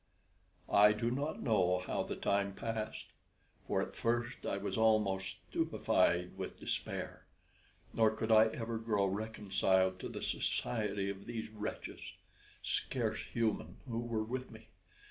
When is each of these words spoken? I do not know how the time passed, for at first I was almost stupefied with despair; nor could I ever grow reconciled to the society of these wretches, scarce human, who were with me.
I 0.67 0.93
do 0.93 1.11
not 1.11 1.43
know 1.43 1.83
how 1.85 2.01
the 2.01 2.15
time 2.15 2.55
passed, 2.55 3.13
for 3.67 3.83
at 3.83 3.95
first 3.95 4.47
I 4.47 4.57
was 4.57 4.75
almost 4.75 5.35
stupefied 5.51 6.35
with 6.35 6.59
despair; 6.59 7.25
nor 7.93 8.09
could 8.09 8.31
I 8.31 8.45
ever 8.47 8.79
grow 8.79 9.05
reconciled 9.05 9.99
to 9.99 10.09
the 10.09 10.23
society 10.23 11.11
of 11.11 11.27
these 11.27 11.51
wretches, 11.51 12.13
scarce 12.63 13.19
human, 13.27 13.77
who 13.87 13.99
were 13.99 14.23
with 14.23 14.49
me. 14.49 14.69